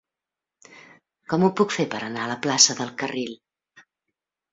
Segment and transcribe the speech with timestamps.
[1.33, 3.37] Com ho puc fer per anar a la plaça del Carril?